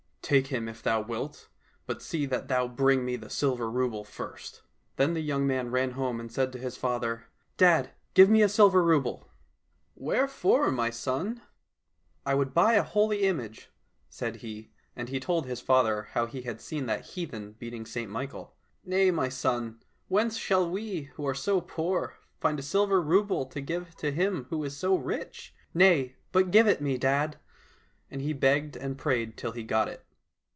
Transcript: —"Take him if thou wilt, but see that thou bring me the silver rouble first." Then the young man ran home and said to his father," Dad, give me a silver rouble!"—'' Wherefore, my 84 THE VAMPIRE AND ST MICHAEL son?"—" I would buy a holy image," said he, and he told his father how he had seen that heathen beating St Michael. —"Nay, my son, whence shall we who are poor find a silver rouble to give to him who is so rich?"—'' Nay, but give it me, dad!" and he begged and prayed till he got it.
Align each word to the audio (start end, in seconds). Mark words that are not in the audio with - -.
—"Take 0.31 0.47
him 0.47 0.69
if 0.69 0.81
thou 0.81 1.01
wilt, 1.01 1.49
but 1.85 2.01
see 2.01 2.25
that 2.25 2.47
thou 2.47 2.65
bring 2.65 3.03
me 3.03 3.17
the 3.17 3.29
silver 3.29 3.69
rouble 3.69 4.05
first." 4.05 4.61
Then 4.95 5.13
the 5.13 5.19
young 5.19 5.45
man 5.45 5.71
ran 5.71 5.91
home 5.91 6.21
and 6.21 6.31
said 6.31 6.53
to 6.53 6.57
his 6.59 6.77
father," 6.77 7.25
Dad, 7.57 7.91
give 8.13 8.29
me 8.29 8.41
a 8.41 8.47
silver 8.47 8.81
rouble!"—'' 8.81 9.27
Wherefore, 9.95 10.71
my 10.71 10.87
84 10.87 10.87
THE 10.87 10.87
VAMPIRE 10.87 10.87
AND 10.87 10.93
ST 10.93 11.35
MICHAEL 11.35 11.43
son?"—" 11.43 11.47
I 12.25 12.33
would 12.35 12.53
buy 12.53 12.73
a 12.75 12.83
holy 12.83 13.21
image," 13.23 13.69
said 14.07 14.35
he, 14.37 14.71
and 14.95 15.09
he 15.09 15.19
told 15.19 15.47
his 15.47 15.59
father 15.59 16.03
how 16.13 16.27
he 16.27 16.43
had 16.43 16.61
seen 16.61 16.85
that 16.85 17.07
heathen 17.07 17.55
beating 17.59 17.85
St 17.85 18.09
Michael. 18.09 18.55
—"Nay, 18.85 19.11
my 19.11 19.27
son, 19.27 19.81
whence 20.07 20.37
shall 20.37 20.69
we 20.69 21.09
who 21.15 21.25
are 21.27 21.35
poor 21.61 22.15
find 22.39 22.57
a 22.57 22.63
silver 22.63 23.01
rouble 23.01 23.47
to 23.47 23.59
give 23.59 23.95
to 23.95 24.13
him 24.13 24.45
who 24.49 24.63
is 24.63 24.77
so 24.77 24.95
rich?"—'' 24.95 25.53
Nay, 25.73 26.15
but 26.31 26.51
give 26.51 26.67
it 26.69 26.79
me, 26.79 26.97
dad!" 26.97 27.37
and 28.11 28.21
he 28.21 28.31
begged 28.31 28.77
and 28.77 28.97
prayed 28.97 29.35
till 29.35 29.51
he 29.51 29.63
got 29.63 29.89
it. 29.89 30.05